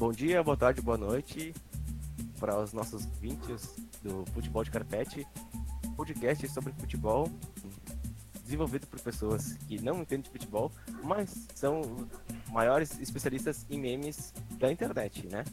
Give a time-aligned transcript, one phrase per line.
[0.00, 1.52] Bom dia, boa tarde, boa noite
[2.38, 5.26] para os nossos vintes do Futebol de Carpete,
[5.94, 7.30] podcast sobre futebol
[8.42, 10.72] desenvolvido por pessoas que não entendem de futebol,
[11.04, 11.82] mas são
[12.48, 15.44] maiores especialistas em memes da internet, né?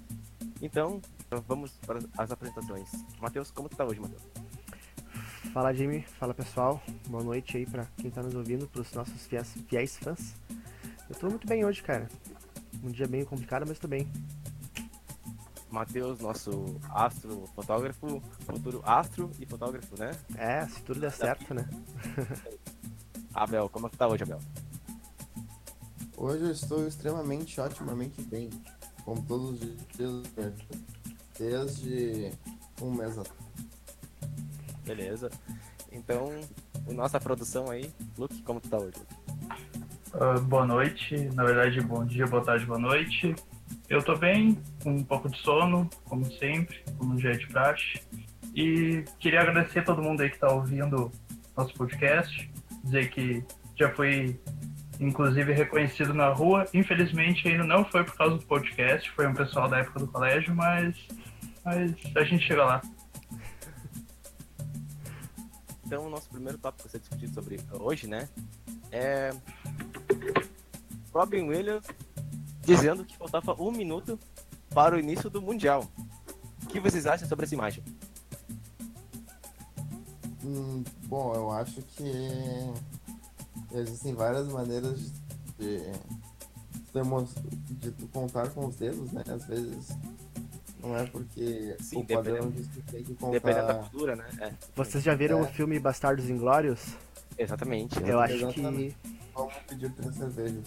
[0.62, 1.02] Então,
[1.46, 2.90] vamos para as apresentações.
[3.20, 4.24] Matheus, como tu tá hoje, Matheus?
[5.52, 6.04] Fala, Jimmy.
[6.04, 6.82] Fala, pessoal.
[7.10, 10.36] Boa noite aí para quem tá nos ouvindo, para os nossos fiéis, fiéis fãs.
[11.10, 12.08] Eu tô muito bem hoje, cara.
[12.82, 14.08] Um dia bem complicado, mas tô bem.
[15.78, 20.10] Matheus, nosso astro fotógrafo, futuro astro e fotógrafo, né?
[20.36, 21.70] É, se tudo der certo, né?
[23.32, 24.40] Abel, como é que tá hoje, Abel?
[26.18, 28.50] Hoje eu estou extremamente, otimamente bem,
[29.06, 30.24] como todos os dias,
[31.38, 32.32] desde
[32.82, 33.40] um mês atrás.
[34.84, 35.30] Beleza.
[35.92, 36.32] Então,
[36.88, 38.98] nossa produção aí, Luke, como tu tá hoje?
[40.16, 43.36] Uh, boa noite, na verdade, bom dia, boa tarde, boa noite.
[43.88, 48.02] Eu tô bem, com um pouco de sono, como sempre, como já é de praxe.
[48.56, 51.12] E queria agradecer a todo mundo aí que tá ouvindo
[51.58, 52.50] nosso podcast.
[52.86, 53.44] Dizer que
[53.76, 54.40] já fui,
[54.98, 56.66] inclusive, reconhecido na rua.
[56.74, 60.56] Infelizmente, ainda não foi por causa do podcast, foi um pessoal da época do colégio,
[60.56, 60.96] mas,
[61.66, 62.82] mas a gente chega lá.
[65.86, 68.30] Então, o nosso primeiro tópico a ser discutido sobre hoje, né,
[68.90, 69.32] é
[71.14, 71.86] Robin Williams
[72.62, 74.18] dizendo que faltava um minuto
[74.78, 75.90] para o início do Mundial.
[76.62, 77.84] O que vocês acham sobre essa imagem?
[80.46, 82.12] Hum, bom, eu acho que
[83.74, 85.12] existem várias maneiras
[85.58, 85.82] de,
[86.94, 89.24] de, de contar com os dedos, né?
[89.28, 89.98] Às vezes
[90.80, 93.32] não é porque Sim, o padrão diz que tem que contar...
[93.32, 94.30] Dependendo da cultura, né?
[94.40, 94.54] É.
[94.76, 95.42] Vocês já viram É.
[95.42, 96.94] o filme Bastardos Inglórios?
[97.36, 98.00] Exatamente.
[98.08, 98.96] Eu acho Exatamente.
[99.02, 99.18] que.
[99.34, 100.64] Vamos pedir três cervejas.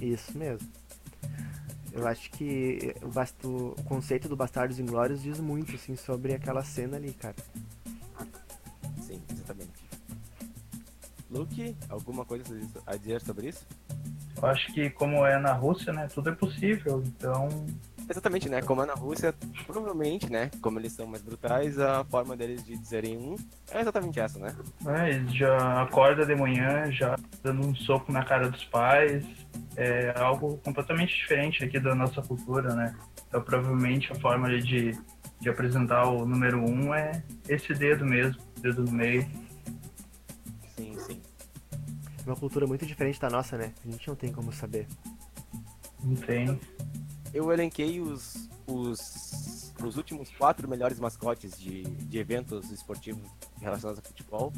[0.00, 0.68] Isso mesmo.
[1.96, 6.62] Eu acho que o, bast- o conceito do Bastardos Inglórios diz muito, assim, sobre aquela
[6.62, 7.34] cena ali, cara.
[9.00, 9.72] Sim, exatamente.
[11.30, 12.44] Luke, alguma coisa
[12.86, 13.66] a dizer sobre isso?
[14.36, 17.02] Eu acho que, como é na Rússia, né, tudo é possível.
[17.06, 17.48] Então,
[18.08, 18.62] Exatamente, né?
[18.62, 19.34] Como é na Rússia,
[19.66, 20.48] provavelmente, né?
[20.62, 23.34] Como eles são mais brutais, a forma deles de dizerem um
[23.72, 24.54] é exatamente essa, né?
[24.82, 29.24] né, ele já acorda de manhã, já dando um soco na cara dos pais.
[29.76, 32.96] É algo completamente diferente aqui da nossa cultura, né?
[33.28, 34.98] Então, provavelmente, a forma de,
[35.40, 39.26] de apresentar o número um é esse dedo mesmo, dedo no meio.
[40.76, 41.20] Sim, sim.
[42.26, 43.72] É uma cultura muito diferente da nossa, né?
[43.86, 44.86] A gente não tem como saber.
[46.02, 46.58] Não tem.
[47.34, 53.28] Eu elenquei os, os, os últimos quatro melhores mascotes de, de eventos esportivos
[53.60, 54.52] relacionados a futebol.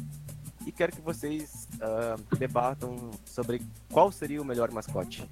[0.65, 5.27] E quero que vocês ah, debatam sobre qual seria o melhor mascote.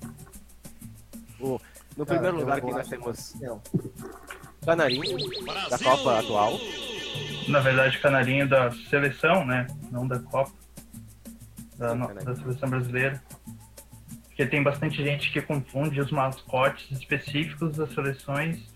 [1.39, 1.59] O,
[1.95, 3.61] no Cara, primeiro lugar aqui nós temos Não,
[4.65, 5.17] Canarinho,
[5.69, 6.53] da Copa atual.
[7.47, 9.67] Na verdade, canarinho da seleção, né?
[9.91, 10.51] Não da Copa.
[11.77, 13.23] Da, Sim, no- da seleção brasileira.
[14.25, 18.67] Porque tem bastante gente que confunde os mascotes específicos das seleções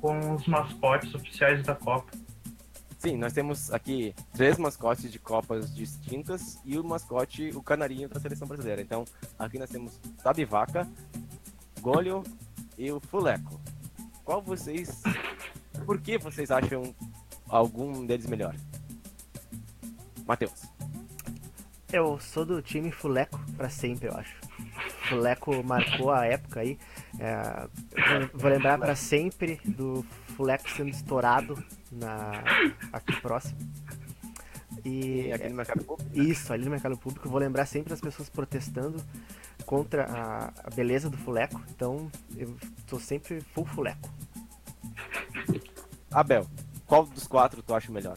[0.00, 2.10] com os mascotes oficiais da Copa.
[3.02, 8.20] Sim, nós temos aqui três mascotes de Copas distintas e o mascote, o canarinho da
[8.20, 8.80] seleção brasileira.
[8.80, 9.04] Então,
[9.36, 10.88] aqui nós temos Sabe Vaca,
[11.80, 12.22] Golho
[12.78, 13.60] e o Fuleco.
[14.24, 15.02] Qual vocês.
[15.84, 16.94] Por que vocês acham
[17.48, 18.54] algum deles melhor?
[20.24, 20.62] Matheus.
[21.92, 24.36] Eu sou do time Fuleco pra sempre, eu acho.
[25.08, 26.78] Fuleco marcou a época aí.
[27.18, 27.68] É,
[28.32, 32.42] vou- lembrar pra sempre do Fuleco sendo estourado na,
[32.92, 33.58] aqui próximo.
[34.84, 36.10] E E aqui no Mercado Público.
[36.18, 39.02] isso, ali no mercado público, eu vou lembrar sempre as pessoas protestando
[39.66, 41.60] contra a, a beleza do Fuleco.
[41.70, 44.08] Então eu tô sempre full Fuleco.
[46.10, 46.46] Abel,
[46.86, 48.16] qual dos quatro tu acha melhor?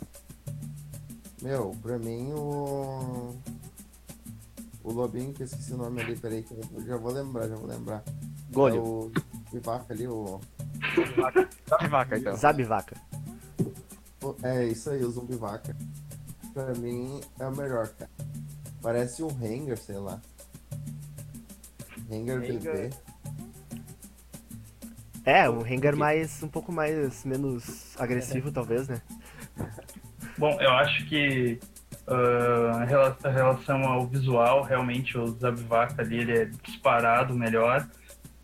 [1.42, 3.36] meu, pra mim o.
[4.84, 7.56] O Lobinho, que eu esqueci o nome ali, peraí, que eu já vou lembrar, já
[7.56, 8.04] vou lembrar.
[8.08, 8.12] É
[8.54, 8.82] Golho.
[8.84, 9.12] o
[9.52, 10.40] Vivaca ali, o.
[11.68, 12.36] Sabe Vaca, então.
[12.36, 12.96] Zabe Vaca.
[13.14, 13.15] o-
[14.44, 15.76] É isso aí, o Zumbi Vaca.
[16.54, 18.10] Pra mim é o melhor, cara.
[18.82, 20.22] Parece um Hanger, sei lá.
[22.12, 22.60] Hanger Hanger.
[22.62, 22.90] bebê.
[25.26, 29.02] É, um Rengar mais um pouco mais menos agressivo, talvez, né?
[30.38, 31.60] Bom, eu acho que
[32.08, 37.88] ah, em rela- em relação ao visual, realmente o Zabivaca ali ele é disparado melhor.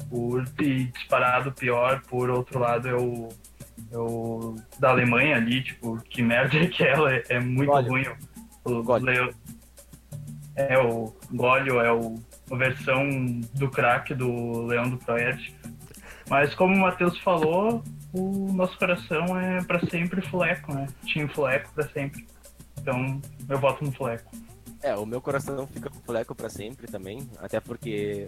[0.09, 3.29] O e disparado pior, por outro lado, é o,
[3.93, 7.13] o da Alemanha ali, tipo, que merda é aquela?
[7.13, 7.89] É, é muito Golho.
[7.89, 8.05] ruim.
[8.63, 9.05] O, Golho.
[9.05, 9.35] Leo-
[10.55, 12.15] é o Golho, é o,
[12.51, 13.07] a versão
[13.55, 15.55] do craque do Leão do Proerd.
[16.29, 17.83] Mas como o Matheus falou,
[18.13, 20.87] o nosso coração é para sempre Fuleco, né?
[21.05, 22.25] Time Fuleco para sempre.
[22.79, 24.31] Então, eu voto no Fuleco.
[24.83, 28.25] É, o meu coração fica com o Fleco pra sempre também, até porque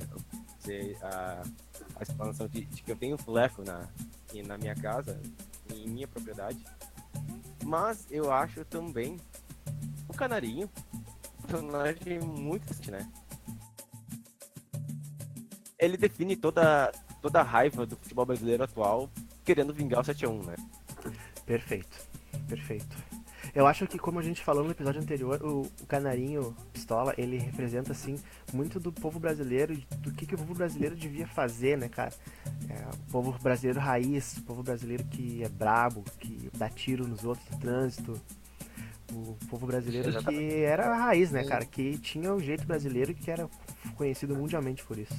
[1.01, 1.41] a,
[1.95, 3.87] a expansão de, de que eu tenho Fleco na,
[4.47, 5.19] na minha casa,
[5.73, 6.63] em minha propriedade.
[7.63, 9.17] Mas eu acho também
[10.07, 10.69] o Canarinho
[11.39, 13.09] um personagem muito né?
[15.77, 16.91] Ele define toda,
[17.21, 19.09] toda a raiva do futebol brasileiro atual
[19.43, 20.55] querendo vingar o 7x1, né?
[21.45, 22.07] Perfeito,
[22.47, 23.02] perfeito.
[23.55, 27.37] Eu acho que, como a gente falou no episódio anterior, o, o Canarinho Pistola, ele
[27.37, 28.15] representa, assim,
[28.51, 32.11] muito do povo brasileiro, e do que, que o povo brasileiro devia fazer, né, cara?
[32.67, 37.23] É, o povo brasileiro raiz, o povo brasileiro que é brabo, que dá tiro nos
[37.23, 38.19] outros no trânsito.
[39.11, 40.55] O povo brasileiro que Exatamente.
[40.55, 41.63] era a raiz, né, cara?
[41.63, 43.47] Que tinha o jeito brasileiro e que era
[43.95, 45.13] conhecido mundialmente por isso.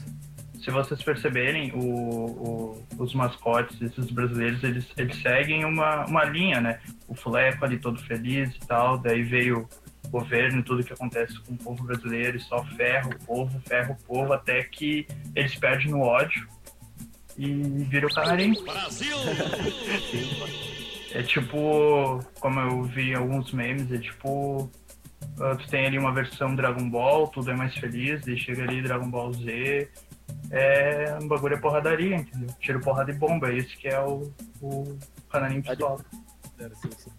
[0.64, 6.58] Se vocês perceberem, o, o- os mascotes, esses brasileiros, eles, eles seguem uma, uma linha,
[6.60, 6.80] né?
[7.06, 9.68] O Fleco ali todo feliz e tal, daí veio
[10.04, 13.60] o governo e tudo que acontece com o povo brasileiro, e só ferra o povo,
[13.68, 15.06] ferra o povo, até que
[15.36, 16.46] eles perdem no ódio
[17.36, 17.46] e
[17.90, 18.54] viram o canarinho.
[21.12, 24.70] É tipo, como eu vi em alguns memes, é tipo.
[25.40, 28.82] ah, tu tem ali uma versão Dragon Ball, tudo é mais feliz, daí chega ali
[28.82, 29.88] Dragon Ball Z.
[30.50, 32.48] É um bagulho é porradaria, entendeu?
[32.60, 34.30] Tiro porrada e bomba, é esse que é o,
[34.60, 34.98] o
[35.30, 36.04] canarinho pistola.
[36.58, 37.10] Sim, sim.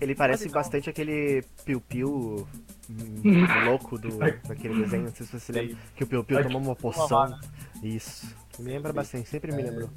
[0.00, 2.46] Ele parece bastante aquele piu-piu
[3.64, 5.04] louco do, daquele desenho.
[5.04, 5.76] Não sei se você lembra.
[5.96, 7.38] Que o piu-piu tomou uma poção.
[7.82, 8.26] Isso.
[8.58, 9.70] Me lembra bastante, sempre me É.
[9.70, 9.90] lembrou.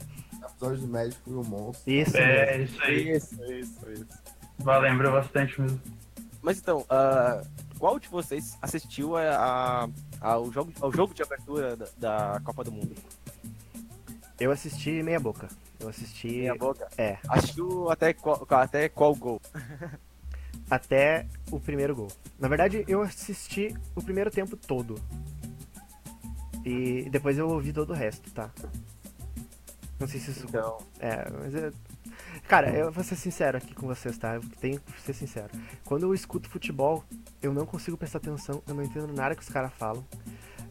[0.49, 1.91] Episódio do médico e o monstro.
[1.91, 2.15] Isso.
[2.17, 3.11] É, isso aí.
[3.11, 4.07] Isso, isso, isso.
[4.59, 5.81] Vai, lembra bastante mesmo.
[6.41, 7.41] Mas então, ah,
[7.77, 9.21] qual de vocês assistiu a,
[9.81, 9.89] a-
[10.21, 12.95] ao, jogo, ao jogo de abertura da, da Copa do Mundo?
[14.39, 15.47] Eu assisti meia boca.
[15.79, 16.87] Eu assisti Meia boca?
[16.97, 17.17] É.
[17.29, 19.41] Assistiu até qual, até qual gol?
[20.69, 22.07] até o primeiro gol.
[22.39, 24.95] Na verdade, eu assisti o primeiro tempo todo.
[26.65, 28.51] E depois eu ouvi todo o resto, tá?
[29.99, 30.45] Não sei se isso.
[30.47, 31.71] Então, É, mas é.
[32.47, 34.35] Cara, eu vou ser sincero aqui com vocês, tá?
[34.35, 35.49] Eu tenho que ser sincero.
[35.85, 37.03] Quando eu escuto futebol,
[37.41, 40.05] eu não consigo prestar atenção, eu não entendo nada que os caras falam.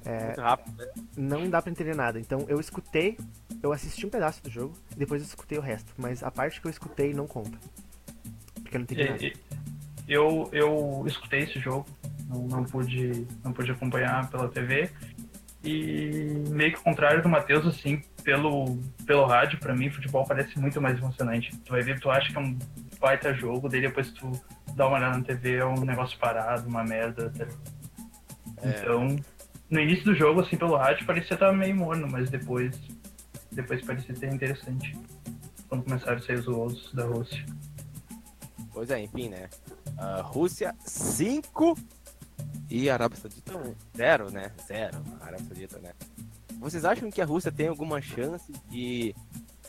[0.04, 0.86] É, rápido, né?
[1.16, 2.20] não dá pra entender nada.
[2.20, 3.18] Então eu escutei,
[3.62, 5.92] eu assisti um pedaço do jogo, e depois eu escutei o resto.
[5.98, 7.58] Mas a parte que eu escutei não conta.
[8.62, 9.24] Porque eu não entendi nada.
[9.24, 9.56] E- e-
[10.08, 11.84] Eu, eu escutei esse jogo,
[12.28, 14.88] não, não, pude, não pude acompanhar pela TV.
[15.64, 18.76] E meio que ao contrário do Matheus, assim, pelo,
[19.06, 21.56] pelo rádio, pra mim, futebol parece muito mais emocionante.
[21.58, 22.58] Tu vai ver, tu acha que é um
[22.98, 24.32] baita jogo, daí depois tu
[24.74, 27.30] dá uma olhada na TV, é um negócio parado, uma merda.
[27.30, 27.46] tá?
[28.64, 29.14] Então,
[29.70, 32.76] no início do jogo, assim, pelo rádio, parecia estar meio morno, mas depois,
[33.52, 34.98] depois parecia ser interessante.
[35.68, 37.46] Quando começaram a sair os gols da Rússia.
[38.72, 39.48] Pois é, enfim, né?
[39.96, 41.78] Ah, Rússia 5
[42.68, 43.52] e Arábia Saudita
[43.96, 44.50] 0, né?
[44.66, 44.98] 0.
[45.20, 45.92] Arábia Saudita, né?
[46.58, 49.14] Vocês acham que a Rússia tem alguma chance de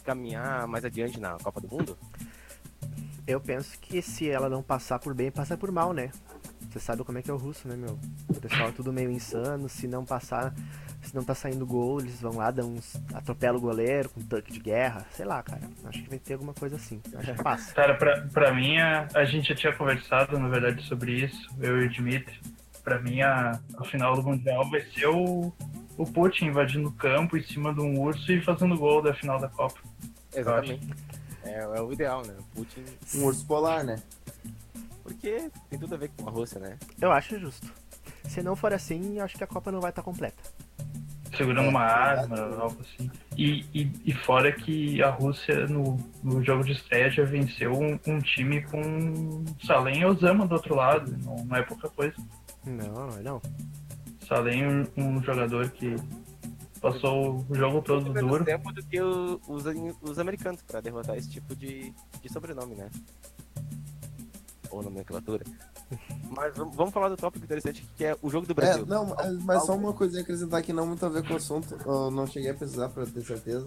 [0.04, 1.98] caminhar mais adiante na Copa do Mundo?
[3.26, 6.12] Eu penso que se ela não passar por bem, passa por mal, né?
[6.70, 8.00] Você sabe como é que é o russo, né, meu?
[8.30, 10.54] O pessoal é tudo meio insano, se não passar,
[11.02, 12.96] se não tá saindo gol, eles vão lá, dão uns.
[13.14, 15.62] atropela o goleiro com tanque de guerra, sei lá, cara.
[15.86, 17.02] Acho que vai ter alguma coisa assim.
[17.16, 17.74] Acho que passa.
[17.76, 21.82] Cara, pra, pra mim, a, a gente já tinha conversado, na verdade, sobre isso, eu
[21.82, 22.40] e o Dmitry.
[22.84, 25.54] Pra mim, a, a final do Mundial vai ser o,
[25.98, 29.40] o Putin invadindo o campo em cima de um urso e fazendo gol da final
[29.40, 29.80] da Copa.
[30.34, 30.88] Exatamente.
[31.44, 32.36] É, é o ideal, né?
[32.54, 32.84] Putin.
[33.16, 33.98] Um urso polar, né?
[35.04, 36.78] Porque tem tudo a ver com a Rússia, né?
[37.02, 37.74] Eu acho justo.
[38.28, 40.38] Se não for assim, eu acho que a Copa não vai estar completa.
[41.36, 43.10] Segurando É, uma arma, algo assim.
[43.38, 48.00] E, e, e fora que a Rússia, no, no jogo de estreia, já venceu um,
[48.08, 51.16] um time com Salem e Osama do outro lado.
[51.24, 52.16] Não, não é pouca coisa.
[52.66, 53.42] Não, não é não.
[54.28, 55.96] Salem, um, um jogador que
[56.82, 58.46] passou o jogo todo Muito duro.
[58.46, 59.64] tempo do que o- os,
[60.02, 62.90] os americanos pra derrotar esse tipo de, de sobrenome, né?
[64.70, 65.46] Ou nomenclatura.
[66.30, 68.86] Mas vamos falar do tópico interessante que é o jogo do É, Brasil.
[68.86, 71.38] não, mas- mas só uma coisinha a acrescentar que não muito a ver com o
[71.38, 73.66] assunto, eu não cheguei a pesquisar pra ter certeza.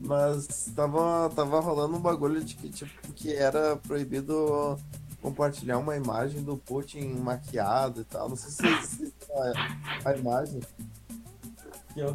[0.00, 4.78] Mas tava, tava rolando um bagulho de que, tipo, que era proibido
[5.20, 8.30] compartilhar uma imagem do Putin maquiado e tal.
[8.30, 10.60] Não sei se existe a, a imagem.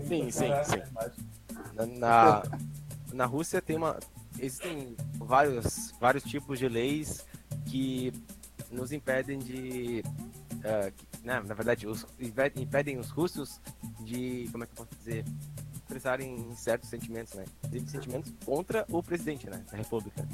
[0.08, 0.82] Sim, sim, sim.
[1.74, 2.44] Na, na,
[3.14, 4.00] na Rússia tem uma.
[4.40, 7.26] Existem vários, vários tipos de leis
[7.66, 8.12] que
[8.72, 10.04] nos impedem de.
[10.64, 13.60] ah, que, né, na verdade, os, impedem, os russos
[14.02, 14.48] de.
[14.52, 15.26] Como é que eu posso dizer?
[15.86, 17.46] expressarem certos sentimentos, né?
[17.66, 19.64] Inclusive sentimentos contra o presidente, né?
[19.72, 20.28] Da República.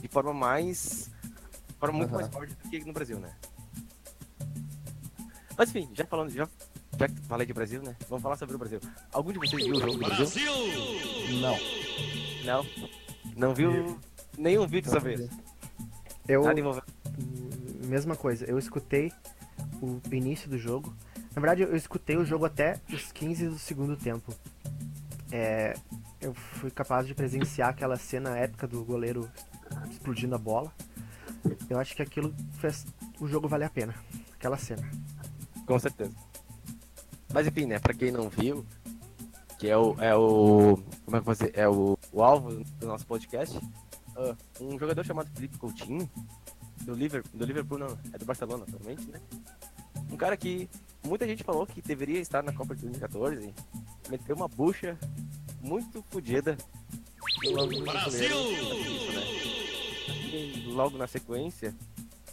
[0.00, 1.10] De forma mais.
[1.68, 2.20] De forma muito Aham.
[2.20, 3.34] mais forte do que no Brasil, né?
[5.62, 6.48] Mas enfim, já falando, já,
[6.98, 7.94] já que falei de Brasil, né?
[8.08, 8.80] Vamos falar sobre o Brasil.
[9.12, 10.26] Algum de vocês viu o jogo do Brasil?
[11.40, 11.56] Não.
[12.44, 12.66] Não.
[13.36, 13.96] Não viu
[14.36, 15.30] nenhum vídeo sobre isso.
[16.26, 16.86] Eu, Nada envolvendo.
[17.86, 19.12] Mesma coisa, eu escutei
[19.80, 20.92] o início do jogo.
[21.32, 24.34] Na verdade, eu escutei o jogo até os 15 do segundo tempo.
[25.30, 25.74] É,
[26.20, 29.30] eu fui capaz de presenciar aquela cena épica do goleiro
[29.88, 30.72] explodindo a bola.
[31.70, 32.84] Eu acho que aquilo fez
[33.20, 33.94] o jogo valer a pena.
[34.34, 34.90] Aquela cena.
[35.66, 36.12] Com certeza.
[37.32, 37.78] Mas enfim, né?
[37.78, 38.64] Pra quem não viu,
[39.58, 39.94] que é o.
[40.00, 41.50] É o como é que você.
[41.54, 43.58] É o, o alvo do nosso podcast.
[44.16, 46.08] ah, um jogador chamado Felipe Coutinho,
[46.82, 49.20] do Liverpool, do Liverpool não, é do Barcelona atualmente, né?
[50.10, 50.68] Um cara que
[51.06, 53.54] muita gente falou que deveria estar na Copa de 2014.
[54.10, 54.98] Meteu uma bucha
[55.62, 56.56] muito fodida
[57.50, 57.68] no?
[60.34, 61.74] E logo na sequência,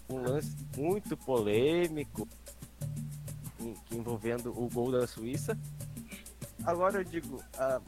[0.10, 2.28] um lance muito polêmico
[3.86, 5.58] que envolvendo o gol da Suíça.
[6.66, 7.82] Agora eu digo, ah,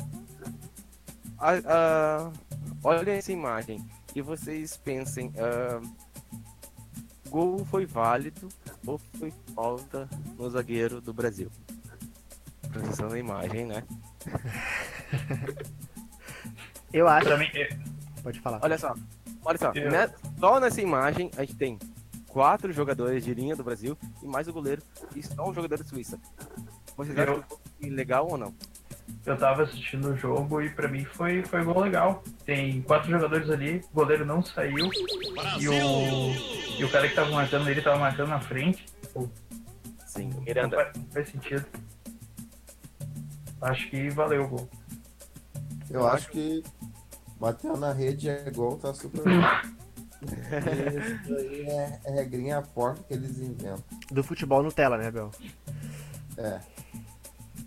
[1.40, 2.32] ah, ah,
[2.84, 3.86] olha essa imagem
[4.16, 5.32] e vocês pensem,
[7.30, 8.48] gol foi válido
[8.86, 11.50] ou foi falta no zagueiro do Brasil?
[12.72, 13.84] Processando a imagem, né?
[16.94, 17.38] Eu acho.
[17.38, 17.78] Mim, é-
[18.22, 18.60] Pode falar.
[18.62, 18.94] Olha só,
[19.44, 21.80] olha só, Eu- né, só nessa imagem a gente tem
[22.32, 24.82] quatro jogadores de linha do Brasil e mais o goleiro
[25.16, 26.18] e só um jogador da Suíça.
[26.96, 28.54] Vocês Eu- acham que foi legal ou não?
[29.26, 32.24] eu tava assistindo o jogo e pra mim foi, foi gol legal.
[32.46, 34.78] Tem quatro jogadores ali, o goleiro não saiu
[35.60, 38.86] e o, e o cara que tava marcando ele tava marcando na frente.
[39.14, 39.28] Pô,
[40.08, 40.76] Sim, não, Miranda.
[40.78, 41.66] faz, não faz sentido.
[43.62, 44.70] Acho que valeu o gol.
[45.90, 46.64] Eu acho que
[47.40, 49.42] bateu na rede é gol, tá super bem.
[50.22, 53.84] Isso aí é, é regrinha porca que eles inventam.
[54.12, 55.32] Do futebol Nutella, né, Bel?
[56.38, 56.60] É.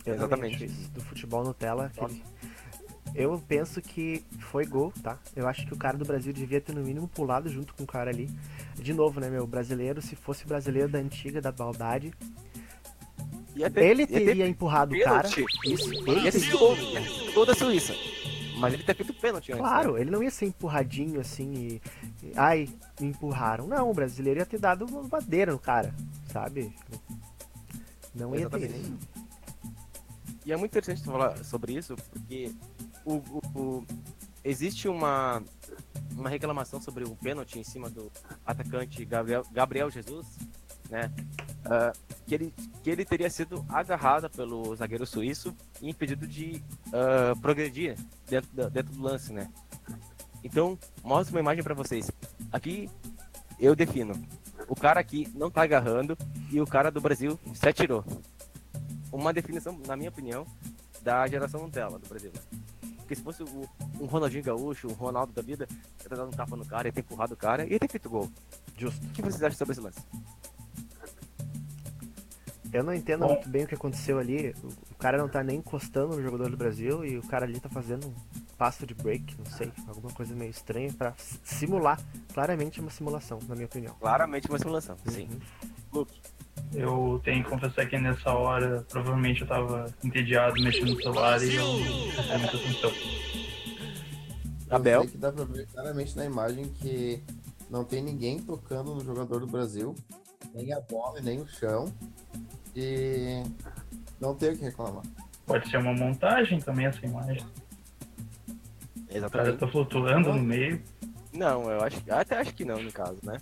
[0.07, 0.65] Exatamente.
[0.67, 1.91] Isso, Do futebol Nutella.
[3.15, 5.19] Eu penso que foi gol, tá?
[5.37, 7.87] Eu acho que o cara do Brasil devia ter no mínimo pulado junto com o
[7.87, 8.29] cara ali.
[8.75, 9.47] De novo, né, meu?
[9.47, 12.13] Brasileiro, se fosse brasileiro da antiga, da maldade,
[13.55, 15.29] Ia ter- ele ia ter teria empurrado o cara.
[15.29, 17.95] Isso, ele ter sido gol, ia ter sido gol da Suíça.
[18.59, 19.61] Mas ele ter feito pênalti antes.
[19.61, 20.01] Claro, né?
[20.03, 21.83] ele não ia ser empurradinho assim e.
[22.37, 22.69] Ai,
[23.01, 23.67] me empurraram.
[23.67, 25.95] Não, o brasileiro ia ter dado uma madeira no cara,
[26.33, 26.73] sabe?
[28.15, 28.63] Não ia ter.
[28.67, 29.09] Exatamente.
[30.47, 32.55] E é muito interessante falar sobre isso, porque
[33.05, 33.87] o, o- o-
[34.45, 35.43] existe uma,
[36.13, 38.13] uma reclamação sobre o pênalti em cima do
[38.45, 40.27] atacante Gabriel, Gabriel Jesus,
[40.95, 41.11] né?
[41.65, 41.93] Ah,
[42.27, 47.97] que, ele, que ele teria sido agarrado pelo zagueiro suíço e impedido de ah, progredir
[48.29, 49.51] dentro, da- dentro do lance, né?
[50.43, 52.11] Então, mostra uma imagem pra vocês.
[52.53, 52.89] Aqui
[53.59, 54.15] eu defino.
[54.69, 56.17] O cara aqui não tá agarrando
[56.51, 58.05] e o cara do Brasil se atirou
[59.13, 60.47] uma definição, na minha opinião,
[61.03, 62.33] da geração Nutella do Brasil.
[62.99, 63.69] Porque se fosse o-
[64.01, 66.93] um Ronaldinho Gaúcho, um Ronaldo da vida, ia ter dado um tapa no cara, ia
[66.93, 68.31] ter empurrado o cara e ia ter feito gol.
[68.77, 69.05] Justo.
[69.07, 70.01] O que vocês acham sobre esse lance?
[72.75, 73.29] Eu não entendo Bom.
[73.35, 74.53] muito bem o que aconteceu ali.
[74.91, 77.69] O, cara não tá nem encostando no jogador do Brasil e o cara ali tá
[77.69, 78.15] fazendo um
[78.59, 82.01] passo de break, não sei, alguma coisa meio estranha pra s- simular.
[82.33, 83.95] Claramente é uma simulação, na minha opinião.
[84.01, 85.29] Claramente uma simulação, sim.
[85.31, 85.39] Uhum.
[85.93, 86.21] Luke,
[86.73, 91.55] Eu tenho que confessar que nessa hora, provavelmente eu tava entediado mexendo no celular e
[91.55, 92.93] eu não prestei muita atenção.
[94.69, 95.01] Eu Abel?
[95.03, 97.23] sei que dá pra ver claramente na imagem que
[97.71, 99.95] não tem ninguém tocando no jogador do Brasil,
[100.53, 101.93] nem a bola e nem o chão.
[102.77, 103.43] E
[104.21, 105.03] não tem o que reclamar.
[105.47, 107.43] Pode ser uma montagem também essa imagem.
[107.43, 109.59] O cara exatamente.
[109.59, 110.83] tá flutuando no meio.
[111.33, 113.37] Não, eu acho, até acho que não, no caso, né?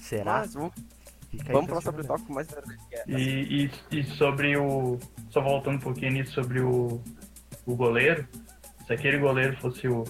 [0.00, 0.40] Será?
[0.40, 0.72] Mas vamos,
[1.32, 2.06] vamos sobre o questionamento.
[2.06, 3.04] tópico mais é.
[3.06, 4.98] E, e, e sobre o.
[5.30, 7.00] Só voltando um pouquinho nisso sobre o,
[7.66, 8.26] o goleiro.
[8.86, 10.04] Se aquele goleiro fosse o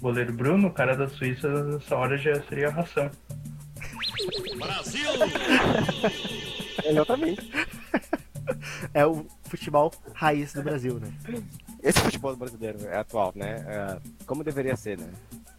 [0.00, 3.08] goleiro Bruno, o cara da Suíça nessa hora já seria ração.
[6.88, 7.50] Exatamente.
[8.94, 11.12] É o futebol raiz do Brasil, né?
[11.82, 13.64] Esse futebol brasileiro é atual, né?
[13.66, 15.10] É, como deveria ser, né?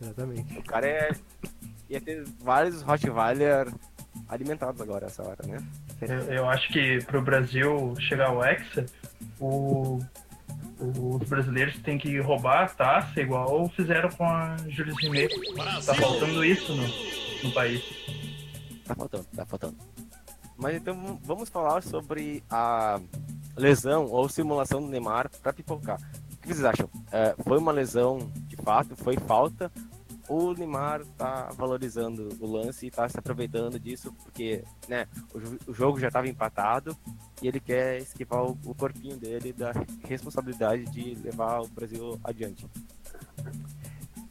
[0.02, 0.58] Exatamente.
[0.58, 1.12] O cara é.
[1.90, 3.72] ia ter vários Rottweiler
[4.28, 5.58] alimentados agora essa hora, né?
[6.02, 8.86] Eu, eu acho que pro Brasil chegar ao Hexa,
[9.40, 10.00] o,
[10.80, 15.34] os brasileiros têm que roubar a taça igual fizeram com a Jules Rimet.
[15.86, 16.88] Tá faltando isso no,
[17.44, 17.84] no país.
[18.86, 19.78] Tá faltando, tá faltando.
[20.60, 23.00] Mas então vamos falar sobre a
[23.56, 26.00] lesão ou simulação do Neymar para pipocar.
[26.34, 26.90] O que vocês acham?
[27.12, 28.96] É, foi uma lesão de fato?
[28.96, 29.72] Foi falta?
[30.28, 35.72] Ou o Neymar tá valorizando o lance e tá se aproveitando disso porque né, o,
[35.72, 36.96] o jogo já estava empatado
[37.42, 39.72] e ele quer esquivar o, o corpinho dele da
[40.08, 42.68] responsabilidade de levar o Brasil adiante?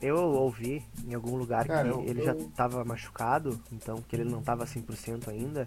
[0.00, 4.14] Eu ouvi em algum lugar Cara, que eu- ele já eu- tava machucado, então que
[4.14, 5.66] ele não tava 100% ainda.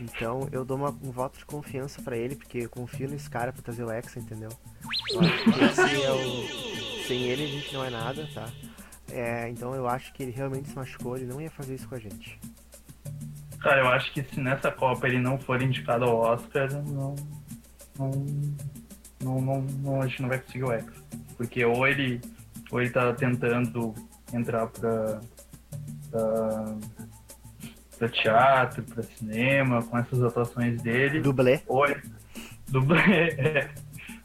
[0.00, 3.52] Então eu dou uma- um voto de confiança pra ele, porque eu confio nesse cara
[3.52, 4.48] pra trazer o Hexa, entendeu?
[5.70, 8.48] Esse é o- Sem ele a gente não é nada, tá?
[9.10, 11.94] É, então eu acho que ele realmente se machucou, ele não ia fazer isso com
[11.94, 12.40] a gente.
[13.60, 17.14] Cara, eu acho que se nessa Copa ele não for indicado ao Oscar, não.
[17.98, 18.10] Não.
[19.22, 20.86] não, não, não- a gente não vai conseguir o X.
[21.36, 22.20] Porque ou ele,
[22.70, 23.94] ou ele tá tentando
[24.32, 25.20] entrar pra.
[26.10, 26.76] pra,
[28.02, 31.20] pra teatro, pra cinema, com essas atuações dele.
[31.20, 31.60] Dublê.
[31.68, 32.02] ou ele.
[32.68, 32.98] Dublê.
[33.38, 33.70] é.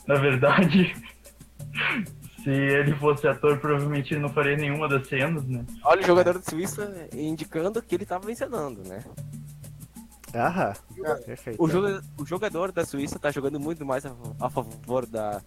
[0.07, 0.95] Na verdade.
[2.43, 5.65] Se ele fosse ator, provavelmente ele não faria nenhuma das cenas, né?
[5.83, 9.03] Olha o jogador da Suíça indicando que ele estava encenando, né?
[10.33, 11.61] Aham, Cara, perfeito.
[11.61, 15.41] O, joga- o jogador da Suíça tá jogando muito mais a, a favor da,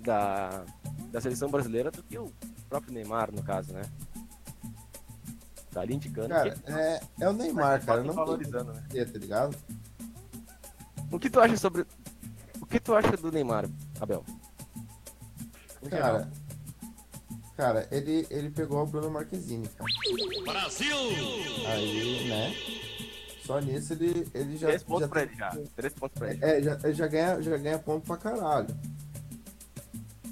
[0.00, 0.64] da,
[1.10, 2.32] da seleção brasileira do que o
[2.68, 3.82] próprio Neymar, no caso, né?
[5.74, 8.00] Tá ali indicando Cara, que é, é o Neymar, cara.
[8.00, 8.82] tá Não valorizando, né?
[8.88, 9.56] tá ligado?
[11.10, 11.84] O que tu acha sobre.
[12.60, 13.68] O que tu acha do Neymar,
[14.00, 14.24] Abel?
[15.82, 16.12] Geral.
[16.12, 16.30] Cara,
[17.56, 19.90] cara, ele, ele pegou o Bruno Marquezine, cara.
[20.44, 20.96] Brasil!
[21.66, 22.54] Aí, né?
[23.44, 24.68] Só nisso ele, ele já.
[24.68, 25.50] Três pontos já pra tem- ele já.
[25.76, 26.44] Três pontos pra ele.
[26.44, 28.68] É, já, ele já, ganha, já ganha ponto pra caralho.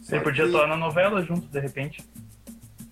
[0.08, 2.08] Ele podia que- atuar na novela junto, de repente.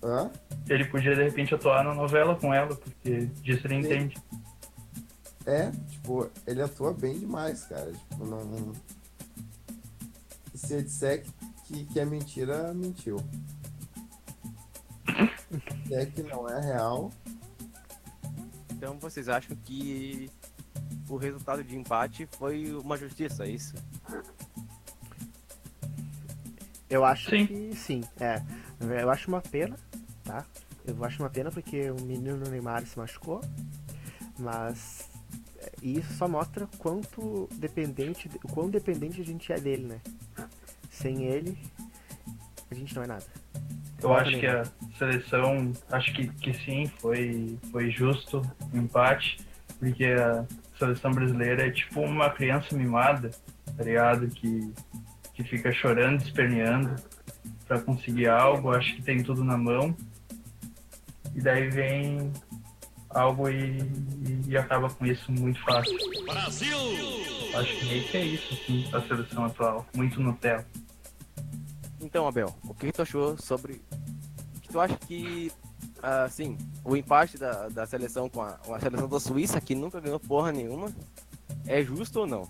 [0.03, 0.29] Hã?
[0.71, 3.79] Ele podia, de repente, atuar na novela com ela, porque disso ele Sim.
[3.79, 4.17] entende.
[5.45, 7.91] É, tipo, ele atua bem demais, cara.
[7.91, 8.71] Tipo, não.
[10.55, 11.31] Se eu disser que,
[11.65, 13.17] que, que é mentira, mentiu.
[15.87, 17.11] Se é que não é real.
[18.71, 20.31] Então vocês acham que
[21.09, 23.75] o resultado de empate foi uma justiça, é isso?
[26.89, 27.45] Eu acho Sim.
[27.45, 28.41] que sim, é.
[28.79, 29.77] Eu acho uma pena,
[30.31, 30.45] tá?
[30.85, 33.41] Eu acho uma pena porque o menino Neymar se machucou,
[34.39, 35.09] mas
[35.57, 39.99] é, isso só mostra quanto dependente, o quão dependente a gente é dele, né?
[40.89, 41.57] Sem ele,
[42.69, 43.25] a gente não é nada.
[44.01, 44.63] Eu acho que a
[44.97, 48.41] seleção, acho que, que sim, foi, foi justo
[48.73, 49.37] o empate,
[49.77, 50.45] porque a
[50.79, 53.29] seleção brasileira é tipo uma criança mimada,
[53.77, 54.27] tá ligado?
[54.29, 54.73] Que,
[55.35, 56.95] que fica chorando, esperneando
[57.67, 59.95] pra conseguir algo, acho que tem tudo na mão,
[61.35, 62.31] e daí vem
[63.09, 65.97] algo e, e, e acaba com isso muito fácil.
[66.25, 66.77] Brasil!
[67.53, 70.65] Acho que meio que é isso, assim, a seleção atual, muito Nutella.
[71.99, 73.81] Então, Abel, o que tu achou sobre.
[74.61, 75.51] que tu acha que.
[76.01, 80.19] Assim, o empate da, da seleção com a, a seleção da Suíça, que nunca ganhou
[80.19, 80.91] porra nenhuma,
[81.67, 82.49] é justo ou não?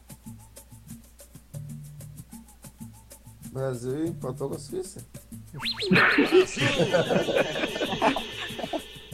[3.52, 5.06] Brasil empatou com a Suíça.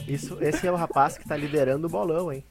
[0.08, 2.44] Isso, esse é o rapaz que tá liderando o bolão, hein?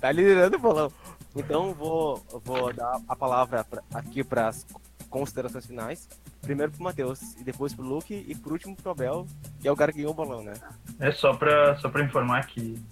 [0.00, 0.92] Tá liderando o bolão.
[1.36, 4.66] Então vou, vou dar a palavra pra- aqui para as
[5.08, 6.08] considerações finais.
[6.40, 9.26] Primeiro pro Matheus, e depois pro Luke, e por último pro Abel,
[9.60, 10.54] que é o cara que ganhou o bolão, né?
[10.98, 12.82] É só pra, só pra informar que,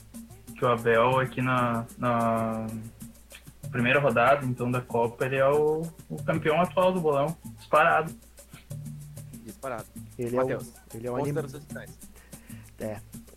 [0.55, 2.67] que o Abel aqui na, na
[3.71, 8.15] primeira rodada, então, da Copa, ele é o, o campeão atual do bolão, disparado.
[9.45, 9.87] Disparado.
[10.19, 11.33] Ele é, o, Matheus, ele é um anim...
[11.33, 11.99] Considerações finais.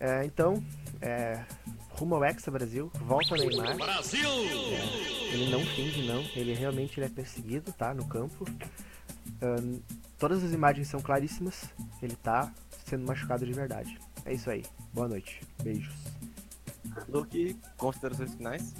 [0.02, 0.62] É, Então,
[1.00, 1.44] é,
[1.90, 3.76] rumo ao Hexa Brasil, volta Neymar.
[3.76, 4.28] Brasil!
[5.32, 6.20] Ele não finge, não.
[6.34, 7.94] Ele realmente ele é perseguido, tá?
[7.94, 8.44] No campo.
[10.18, 11.70] Todas as imagens são claríssimas.
[12.02, 12.52] Ele tá
[12.84, 13.98] sendo machucado de verdade.
[14.24, 14.62] É isso aí.
[14.92, 15.40] Boa noite.
[15.62, 15.94] Beijos.
[17.08, 18.74] Luke, considerações finais.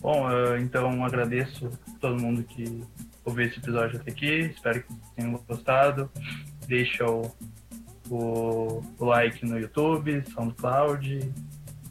[0.00, 0.26] Bom,
[0.58, 2.82] então agradeço todo mundo que
[3.24, 4.40] ouviu esse episódio até aqui.
[4.40, 6.10] Espero que tenham gostado.
[6.66, 7.22] Deixa o,
[8.10, 11.32] o, o like no YouTube, SoundCloud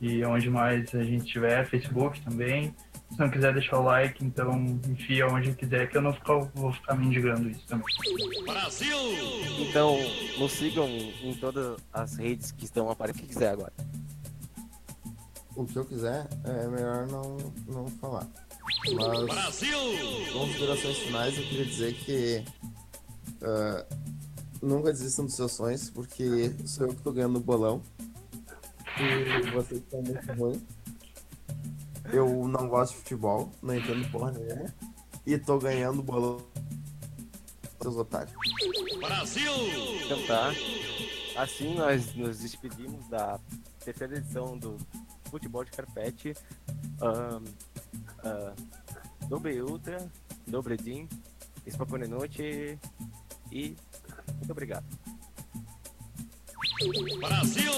[0.02, 2.74] e onde mais a gente tiver, Facebook também.
[3.12, 6.74] Se não quiser deixar o like, então enfia onde quiser, que eu não ficar- vou
[6.74, 7.86] ficar mendigando isso também.
[8.46, 8.98] Brasil!
[9.60, 9.98] Então,
[10.38, 13.24] nos sigam em todas as redes que estão aparecendo.
[13.24, 13.74] O que quiser agora.
[15.56, 18.28] O que eu quiser, é melhor não, não falar.
[18.94, 19.78] Mas, Brasil!
[20.34, 22.44] considerações finais, eu queria dizer que
[23.44, 23.86] ah,
[24.66, 27.82] nunca desistam dos seus sonhos, porque sou eu que tô ganhando o bolão.
[28.98, 30.62] E vocês estão muito ruins.
[32.12, 34.74] Eu não gosto de futebol, não entendo porra nenhuma.
[35.26, 36.40] E tô ganhando o bolão
[37.86, 38.34] seus otários.
[39.00, 39.52] Brasil!
[40.04, 40.52] Então tá.
[41.36, 43.40] Assim nós nos despedimos da
[43.84, 44.78] terceira edição do
[45.30, 46.34] Futebol de Carpete.
[47.02, 47.44] Um,
[48.28, 50.10] uh, dobre Ultra,
[50.48, 51.08] Dobre Din,
[52.10, 52.80] Noite
[53.52, 53.76] e
[54.38, 54.86] muito obrigado.
[57.20, 57.72] Brasil!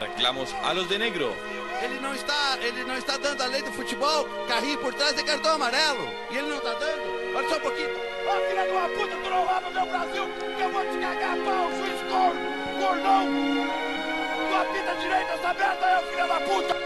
[0.00, 1.32] Reclamos a los de negro.
[1.82, 5.22] Ele não está, ele não está dando a lei do futebol, carrinho por trás é
[5.22, 6.08] cartão amarelo.
[6.30, 7.36] E ele não está dando.
[7.36, 8.07] Olha só um pouquinho.
[8.28, 10.28] Ó, filha de uma puta, tu não rouba meu Brasil,
[10.60, 12.40] eu vou te cagar pau, juiz corno,
[12.78, 13.26] cornão.
[14.48, 16.76] Tua pita direita, essa merda é filha da puta.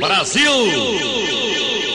[0.00, 1.85] Brasil!